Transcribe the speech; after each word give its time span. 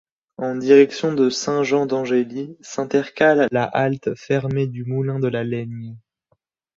En 0.39 0.55
direction 0.55 1.13
de 1.13 1.29
Saint-Jean-d'Angély, 1.29 2.57
s'intercale 2.61 3.47
la 3.51 3.65
halte 3.65 4.15
fermée 4.15 4.65
du 4.65 4.83
Moulin-de-la-Laigne. 4.83 5.95